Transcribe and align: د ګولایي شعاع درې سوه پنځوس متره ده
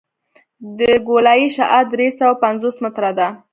د 0.79 0.79
ګولایي 1.07 1.47
شعاع 1.55 1.83
درې 1.93 2.07
سوه 2.19 2.33
پنځوس 2.43 2.75
متره 2.83 3.11
ده 3.17 3.27